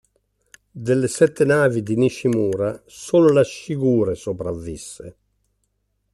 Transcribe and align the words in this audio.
Delle 0.71 1.07
sette 1.07 1.45
navi 1.45 1.83
di 1.83 1.95
Nishimura, 1.95 2.81
solo 2.87 3.31
la 3.31 3.43
"Shigure" 3.43 4.15
sopravvisse. 4.15 5.17